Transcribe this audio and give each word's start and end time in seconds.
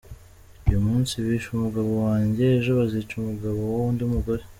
Uyu 0.67 0.79
munsi 0.87 1.13
bishe 1.25 1.49
umugabo 1.53 1.89
wanjye, 2.05 2.41
ejo 2.57 2.71
bazica 2.79 3.13
umugabo 3.17 3.59
w’undi 3.73 4.03
mugore.” 4.13 4.43